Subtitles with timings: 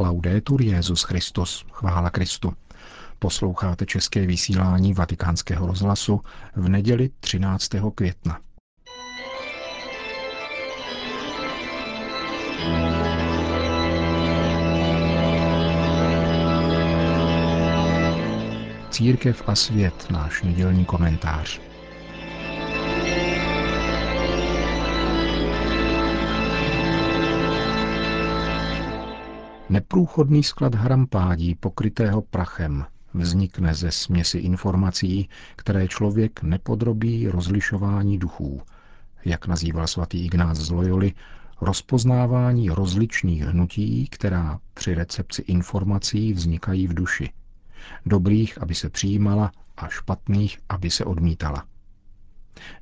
[0.00, 2.52] Laudetur Jezus Christus, chvála Kristu.
[3.18, 6.20] Posloucháte české vysílání Vatikánského rozhlasu
[6.56, 7.68] v neděli 13.
[7.94, 8.40] května.
[18.90, 21.69] Církev a svět, náš nedělní komentář.
[29.70, 38.62] Neprůchodný sklad hrampádí pokrytého prachem vznikne ze směsi informací, které člověk nepodrobí rozlišování duchů,
[39.24, 41.12] jak nazýval svatý Ignác z Loyoli,
[41.60, 47.32] rozpoznávání rozličných hnutí, která při recepci informací vznikají v duši.
[48.06, 51.64] Dobrých, aby se přijímala, a špatných, aby se odmítala.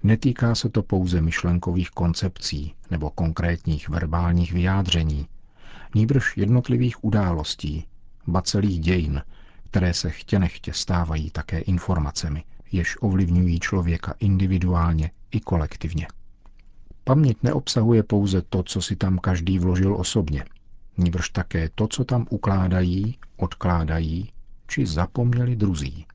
[0.03, 5.27] Netýká se to pouze myšlenkových koncepcí nebo konkrétních verbálních vyjádření,
[5.95, 7.87] nýbrž jednotlivých událostí,
[8.27, 9.23] ba celých dějin,
[9.70, 16.06] které se chtě nechtě stávají také informacemi, jež ovlivňují člověka individuálně i kolektivně.
[17.05, 20.45] Paměť neobsahuje pouze to, co si tam každý vložil osobně,
[20.97, 24.33] nýbrž také to, co tam ukládají, odkládají
[24.67, 26.06] či zapomněli druzí.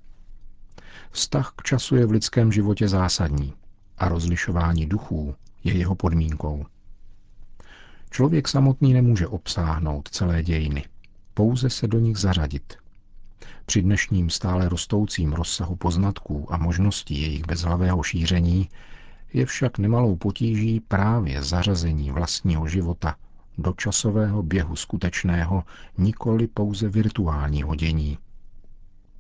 [1.12, 3.54] Vztah k času je v lidském životě zásadní
[3.98, 6.66] a rozlišování duchů je jeho podmínkou.
[8.14, 10.86] Člověk samotný nemůže obsáhnout celé dějiny,
[11.34, 12.78] pouze se do nich zařadit.
[13.66, 18.70] Při dnešním stále rostoucím rozsahu poznatků a možností jejich bezhlavého šíření
[19.34, 23.16] je však nemalou potíží právě zařazení vlastního života
[23.58, 25.64] do časového běhu skutečného,
[25.98, 28.18] nikoli pouze virtuálního dění.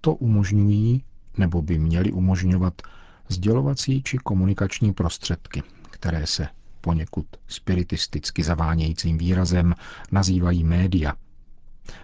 [0.02, 1.03] To umožňují,
[1.38, 2.81] nebo by měly umožňovat,
[3.30, 6.47] sdělovací či komunikační prostředky, které se
[6.83, 9.75] poněkud spiritisticky zavánějícím výrazem
[10.11, 11.13] nazývají média,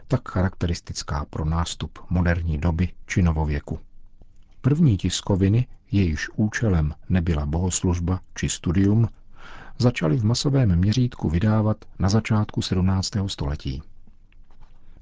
[0.08, 3.80] tak charakteristická pro nástup moderní doby či novověku.
[4.62, 9.08] První tiskoviny, jejíž účelem nebyla bohoslužba či studium,
[9.78, 13.12] začaly v masovém měřítku vydávat na začátku 17.
[13.28, 13.82] století.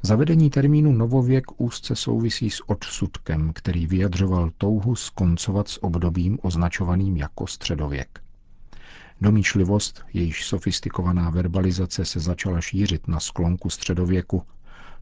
[0.01, 7.47] Zavedení termínu novověk úzce souvisí s odsudkem, který vyjadřoval touhu skoncovat s obdobím označovaným jako
[7.47, 8.26] středověk.
[9.22, 14.44] Domýšlivost, jejíž sofistikovaná verbalizace se začala šířit na sklonku středověku,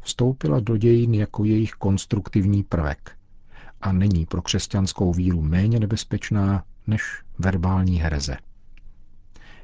[0.02, 3.18] vstoupila do dějin jako jejich konstruktivní prvek
[3.82, 7.04] a není pro křesťanskou víru méně nebezpečná než
[7.40, 8.38] verbální hereze.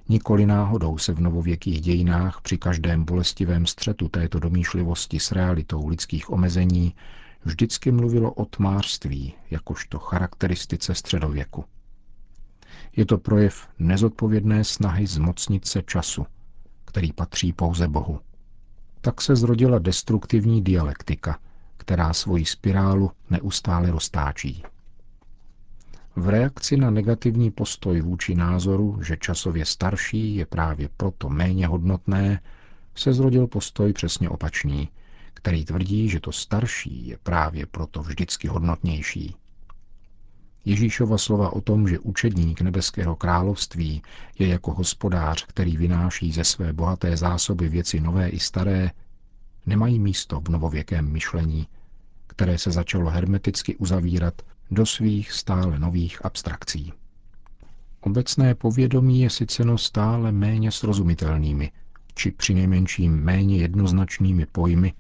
[0.09, 6.29] Nikoli náhodou se v novověkých dějinách při každém bolestivém střetu této domýšlivosti s realitou lidských
[6.29, 6.95] omezení
[7.45, 11.66] vždycky mluvilo o tmářství jakožto charakteristice středověku.
[12.95, 16.25] Je to projev nezodpovědné snahy zmocnit se času,
[16.85, 18.19] který patří pouze Bohu.
[19.01, 21.39] Tak se zrodila destruktivní dialektika,
[21.77, 24.63] která svoji spirálu neustále roztáčí.
[26.15, 32.41] V reakci na negativní postoj vůči názoru, že časově starší je právě proto méně hodnotné,
[32.95, 34.89] se zrodil postoj přesně opačný,
[35.33, 39.35] který tvrdí, že to starší je právě proto vždycky hodnotnější.
[40.66, 44.01] Ježíšova slova o tom, že učedník nebeského království
[44.39, 48.91] je jako hospodář, který vynáší ze své bohaté zásoby věci nové i staré,
[49.66, 51.67] nemají místo v novověkém myšlení,
[52.27, 56.94] které se začalo hermeticky uzavírat do svých stále nových abstrakcí.
[58.01, 61.71] Obecné povědomí je sice no stále méně srozumitelnými,
[62.16, 64.94] či přinejmenším méně jednoznačnými pojmy,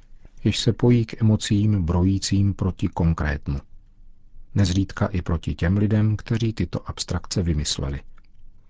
[0.43, 3.59] jež se pojí k emocím brojícím proti konkrétnu
[4.55, 8.01] nezřídka i proti těm lidem, kteří tyto abstrakce vymysleli.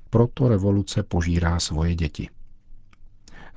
[0.09, 2.29] Proto revoluce požírá svoje děti.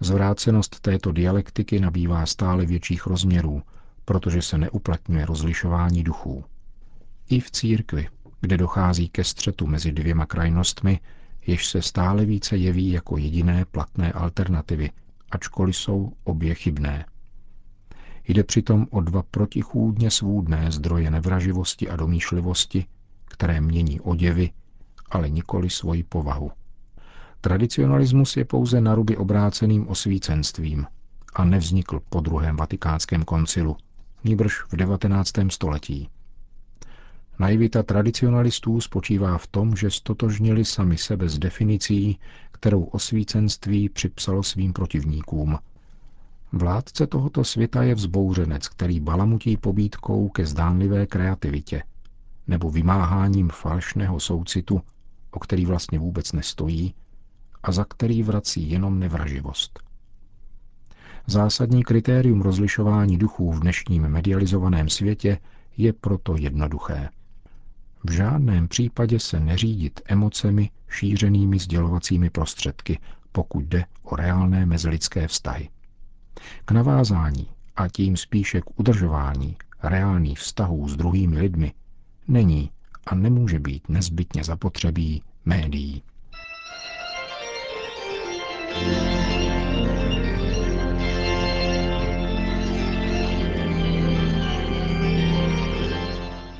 [0.00, 3.62] Zvrácenost této dialektiky nabývá stále větších rozměrů,
[4.04, 6.44] protože se neuplatňuje rozlišování duchů.
[7.28, 8.08] I v církvi,
[8.40, 11.00] kde dochází ke střetu mezi dvěma krajnostmi,
[11.46, 14.90] jež se stále více jeví jako jediné platné alternativy,
[15.30, 17.06] ačkoliv jsou obě chybné.
[18.28, 22.86] Jde přitom o dva protichůdně svůdné zdroje nevraživosti a domýšlivosti,
[23.24, 24.50] které mění oděvy,
[25.10, 26.50] ale nikoli svoji povahu.
[27.40, 30.86] Tradicionalismus je pouze naruby obráceným osvícenstvím
[31.34, 33.76] a nevznikl po druhém vatikánském koncilu,
[34.24, 35.32] nýbrž v 19.
[35.48, 36.08] století.
[37.38, 42.18] Naivita tradicionalistů spočívá v tom, že stotožnili sami sebe s definicí,
[42.52, 45.58] kterou osvícenství připsalo svým protivníkům–
[46.56, 51.82] Vládce tohoto světa je vzbouřenec, který balamutí pobídkou ke zdánlivé kreativitě
[52.46, 54.80] nebo vymáháním falšného soucitu,
[55.30, 56.94] o který vlastně vůbec nestojí
[57.62, 59.80] a za který vrací jenom nevraživost.
[61.26, 65.38] Zásadní kritérium rozlišování duchů v dnešním medializovaném světě
[65.76, 67.08] je proto jednoduché.
[68.04, 72.98] V žádném případě se neřídit emocemi šířenými sdělovacími prostředky,
[73.32, 75.68] pokud jde o reálné mezilidské vztahy.
[76.64, 81.72] K navázání a tím spíše k udržování reálných vztahů s druhými lidmi
[82.28, 82.70] není
[83.06, 86.02] a nemůže být nezbytně zapotřebí médií.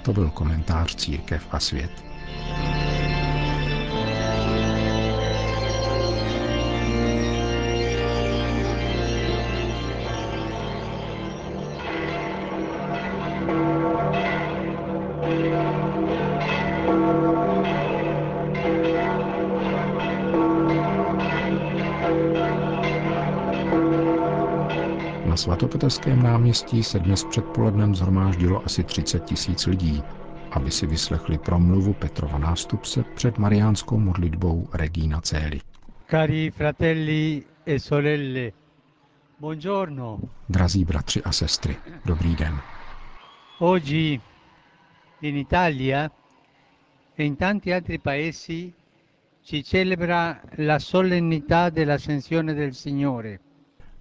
[0.03, 2.14] To byl komentář Církev a svět.
[25.35, 30.03] Na svatopetrském náměstí se dnes předpolednem zhromáždilo asi 30 tisíc lidí,
[30.51, 35.61] aby si vyslechli promluvu Petrova nástupce před mariánskou modlitbou Regina Céli.
[36.11, 38.53] Cari fratelli e sorelle,
[39.41, 40.21] buongiorno.
[40.49, 42.61] Drazí bratři a sestry, dobrý den.
[43.59, 44.21] Oggi
[45.21, 46.11] in Italia
[47.19, 48.73] e in tanti altri paesi
[49.43, 53.41] si celebra la solennità dell'ascensione del Signore.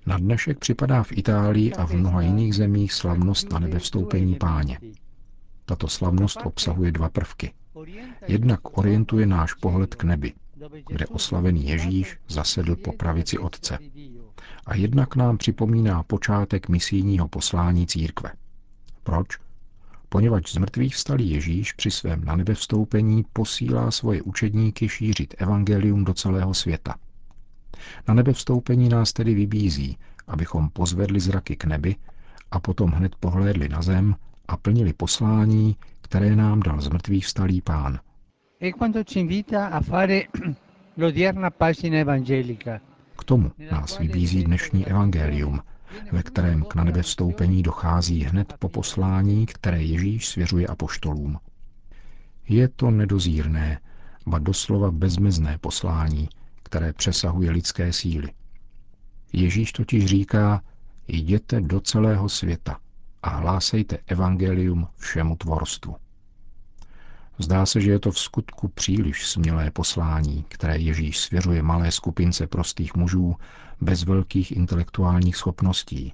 [0.06, 4.80] Na dnešek připadá v Itálii a v mnoha jiných zemích slavnost na nebe vstoupení páně.
[5.66, 7.54] Tato slavnost obsahuje dva prvky.
[8.28, 10.34] Jednak orientuje náš pohled k nebi,
[10.88, 13.78] kde oslavený Ježíš zasedl po pravici Otce.
[14.66, 18.32] A jednak nám připomíná počátek misijního poslání církve.
[19.04, 19.28] Proč?
[20.10, 26.04] Poněvadž z mrtvých vstalý Ježíš při svém na nebe vstoupení posílá svoje učedníky šířit evangelium
[26.04, 26.96] do celého světa.
[28.08, 29.98] Na nebe vstoupení nás tedy vybízí,
[30.28, 31.96] abychom pozvedli zraky k nebi
[32.52, 34.16] a potom hned pohlédli na zem
[34.48, 38.00] a plnili poslání, které nám dal z mrtvých vstalý pán.
[43.18, 45.62] K tomu nás vybízí dnešní evangelium,
[46.12, 51.40] ve kterém k na nebe vstoupení dochází hned po poslání, které Ježíš svěřuje apoštolům.
[52.48, 53.80] Je to nedozírné,
[54.26, 56.30] ba doslova bezmezné poslání,
[56.74, 58.30] které přesahuje lidské síly.
[59.34, 60.62] Ježíš totiž říká,
[61.08, 62.78] jděte do celého světa
[63.24, 65.96] a hlásejte evangelium všemu tvorstvu.
[67.38, 72.48] Zdá se, že je to v skutku příliš smělé poslání, které Ježíš svěřuje malé skupince
[72.48, 73.36] prostých mužů
[73.82, 76.14] bez velkých intelektuálních schopností.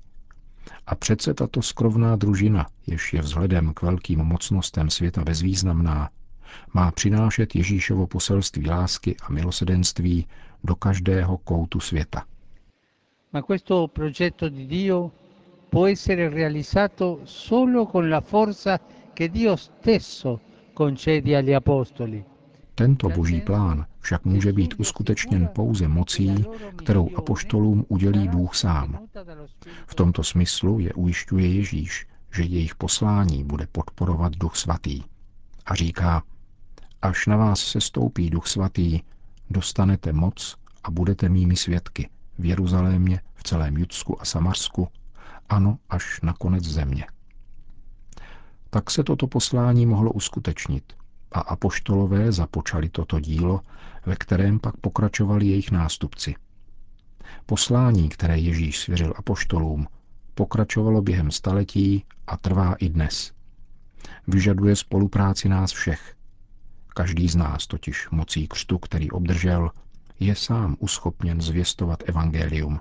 [0.87, 6.09] A přece tato skrovná družina, jež je vzhledem k velkým mocnostem světa bezvýznamná,
[6.73, 10.27] má přinášet Ježíšovo poselství lásky a milosedenství
[10.63, 12.25] do každého koutu světa.
[13.33, 15.11] Ma questo progetto di Dio
[15.69, 18.79] può essere realizzato solo con la forza
[19.13, 20.39] che Dio stesso
[20.73, 22.25] concede agli apostoli.
[22.75, 26.45] Tento boží plán však může být uskutečněn pouze mocí,
[26.75, 28.99] kterou apoštolům udělí Bůh sám.
[29.87, 35.03] V tomto smyslu je ujišťuje Ježíš, že jejich poslání bude podporovat Duch Svatý.
[35.65, 36.23] A říká,
[37.01, 38.99] až na vás se stoupí Duch Svatý,
[39.49, 42.09] dostanete moc a budete mými svědky
[42.39, 44.87] v Jeruzalémě, v celém Judsku a Samarsku,
[45.49, 47.05] ano, až na konec země.
[48.69, 50.93] Tak se toto poslání mohlo uskutečnit
[51.31, 53.61] a apoštolové započali toto dílo,
[54.05, 56.35] ve kterém pak pokračovali jejich nástupci.
[57.45, 59.87] Poslání, které Ježíš svěřil apoštolům,
[60.35, 63.31] pokračovalo během staletí a trvá i dnes.
[64.27, 66.15] Vyžaduje spolupráci nás všech.
[66.93, 69.71] Každý z nás totiž mocí křtu, který obdržel,
[70.19, 72.79] je sám uschopněn zvěstovat evangelium.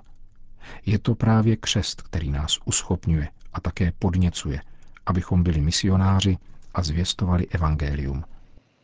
[0.85, 4.61] Je to právě křest, který nás uschopňuje a také podněcuje,
[5.05, 6.37] abychom byli misionáři
[6.73, 8.23] a zvěstovali evangelium.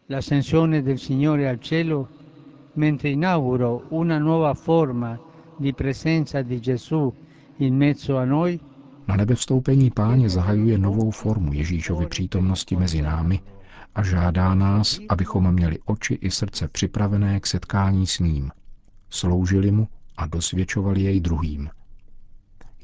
[0.09, 2.07] L'ascensione del Signore al cielo
[2.75, 5.19] mentre inauguro una nuova forma
[5.59, 7.13] di presenza di Gesù
[7.57, 8.59] in mezzo a noi
[9.07, 13.39] Na nebe vstoupení páně zahajuje novou formu Ježíšovy přítomnosti mezi námi
[13.95, 18.51] a žádá nás, abychom měli oči i srdce připravené k setkání s ním,
[19.09, 19.87] sloužili mu
[20.17, 21.69] a dosvědčovali jej druhým.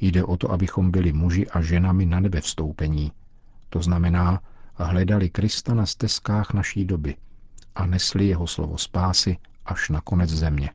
[0.02, 3.12] Jde o to, abychom byli muži a ženami na nebe vstoupení,
[3.70, 4.42] to znamená,
[4.74, 7.16] hledali Krista na stezkách naší doby
[7.76, 10.72] a nesli jeho slovo spásy až na konec země.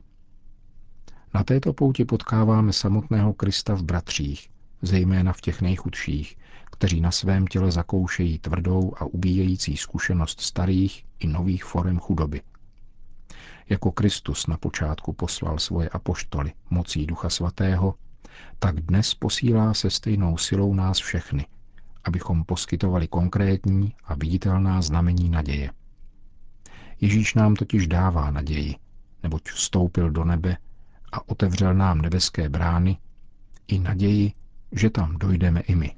[1.33, 4.49] Na této pouti potkáváme samotného Krista v bratřích,
[4.81, 6.37] zejména v těch nejchudších,
[6.77, 12.41] kteří na svém těle zakoušejí tvrdou a ubíjející zkušenost starých i nových forem chudoby.
[13.69, 17.95] Jako Kristus na počátku poslal svoje apoštoly mocí Ducha Svatého,
[18.59, 21.45] tak dnes posílá se stejnou silou nás všechny,
[22.03, 25.71] abychom poskytovali konkrétní a viditelná znamení naděje.
[27.01, 28.75] Ježíš nám totiž dává naději,
[29.23, 30.57] neboť vstoupil do nebe
[31.11, 32.97] a otevřel nám nebeské brány
[33.67, 34.33] i naději,
[34.71, 35.95] že tam dojdeme i my.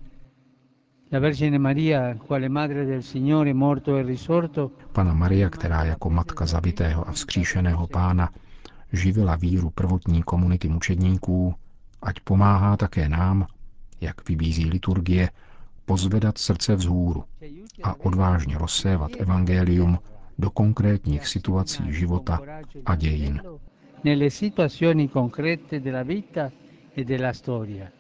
[1.12, 6.46] La Vergine Maria, quale madre del Signore morto e risorto, Pana Maria, která jako matka
[6.46, 8.30] zabitého a vzkříšeného pána
[8.94, 11.56] živila víru prvotní komunity mučedníků,
[12.02, 13.46] ať pomáhá také nám,
[14.02, 15.30] jak vybízí liturgie,
[15.86, 17.24] pozvedat srdce vzhůru
[17.84, 20.00] a odvážně rozsévat evangelium
[20.40, 22.40] do konkrétních situací života
[22.86, 23.42] a dějin.
[24.04, 26.52] nelle situazioni concrete della vita
[26.98, 27.99] e della storia.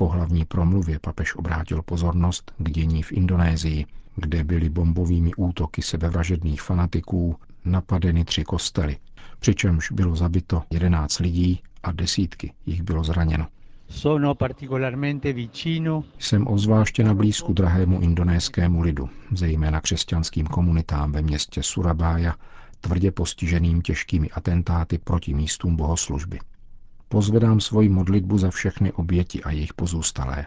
[0.00, 6.62] Po hlavní promluvě papež obrátil pozornost k dění v Indonésii, kde byly bombovými útoky sebevražedných
[6.62, 8.96] fanatiků napadeny tři kostely,
[9.38, 13.46] přičemž bylo zabito 11 lidí a desítky jich bylo zraněno.
[16.18, 22.34] Jsem obzvláště na blízku drahému indonéskému lidu, zejména křesťanským komunitám ve městě Surabaya,
[22.80, 26.38] tvrdě postiženým těžkými atentáty proti místům bohoslužby.
[27.12, 30.46] Pozvedám svoji modlitbu za všechny oběti a jejich pozůstalé.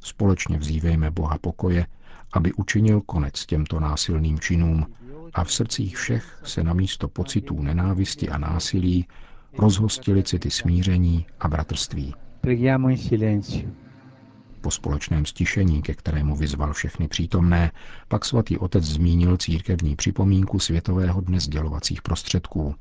[0.00, 1.86] Společně vzívejme Boha pokoje,
[2.32, 4.86] aby učinil konec těmto násilným činům
[5.34, 9.06] a v srdcích všech se na místo pocitů nenávisti a násilí
[9.58, 12.14] rozhostily city smíření a bratrství.
[14.60, 17.72] Po společném stišení, ke kterému vyzval všechny přítomné,
[18.08, 22.74] pak svatý otec zmínil církevní připomínku Světového dne sdělovacích prostředků.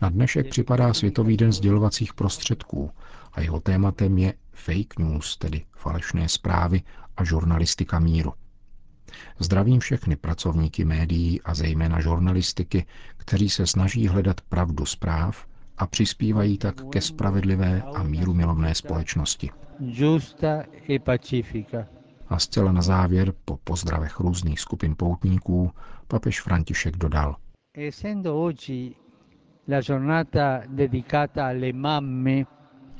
[0.00, 2.90] Na dnešek připadá Světový den sdělovacích prostředků
[3.32, 6.82] a jeho tématem je fake news, tedy falešné zprávy
[7.16, 8.32] a žurnalistika míru.
[9.38, 15.46] Zdravím všechny pracovníky médií a zejména žurnalistiky, kteří se snaží hledat pravdu zpráv
[15.78, 19.50] a přispívají tak ke spravedlivé a mírumilovné společnosti.
[19.80, 21.99] giusta e pacifica.
[22.30, 25.70] A zcela na závěr, po pozdravech různých skupin poutníků,
[26.08, 27.36] papež František dodal.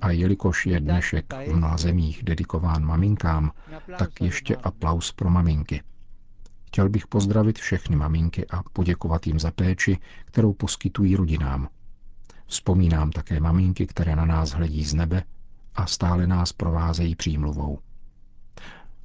[0.00, 3.52] A jelikož je dnešek v mnoha zemích dedikován maminkám,
[3.98, 5.82] tak ještě aplaus pro maminky.
[6.66, 11.68] Chtěl bych pozdravit všechny maminky a poděkovat jim za péči, kterou poskytují rodinám.
[12.46, 15.22] Vzpomínám také maminky, které na nás hledí z nebe
[15.74, 17.78] a stále nás provázejí přímluvou.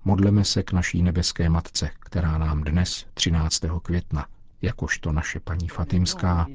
[0.05, 3.61] Modleme se k naší nebeské matce, která nám dnes, 13.
[3.83, 4.25] května,
[4.61, 6.47] jakožto naše paní Fatimská,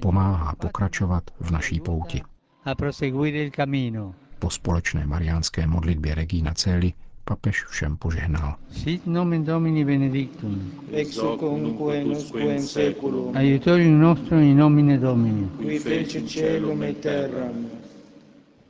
[0.00, 2.22] pomáhá pokračovat v naší pouti.
[2.64, 4.14] a proseguire il cammino.
[4.38, 6.92] Po společné mariánské modlitbě Regina Celi
[7.24, 8.56] papež všem požehnal.
[8.70, 10.72] Sit nomen Domini benedictum.
[10.92, 11.80] ex hoc nunc
[12.18, 15.48] usque in seculum, Aiutorium nostrum in nomine Domini.
[15.56, 17.66] qui fece celum et terram,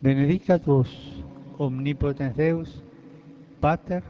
[0.02, 0.88] Benedicat vos
[1.56, 2.82] omnipotens Deus,
[3.60, 4.02] Pater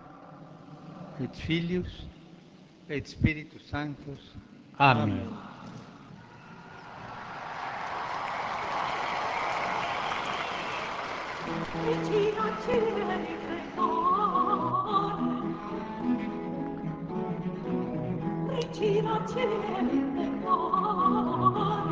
[1.22, 2.06] et Filius
[2.90, 4.34] et Spiritus Sanctus.
[4.78, 5.20] Amen.
[11.86, 14.34] Regina Celi perdone.
[18.50, 21.91] Regina Celi perdone.